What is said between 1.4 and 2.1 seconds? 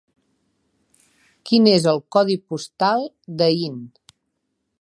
Quin és el